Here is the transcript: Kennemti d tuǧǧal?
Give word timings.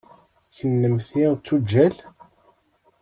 Kennemti 0.55 1.23
d 1.33 1.37
tuǧǧal? 1.45 1.95